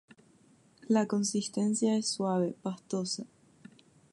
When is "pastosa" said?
2.63-3.27